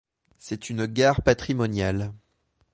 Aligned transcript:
C'est 0.39 0.71
une 0.71 0.87
gare 0.87 1.21
patrimoniale. 1.21 2.11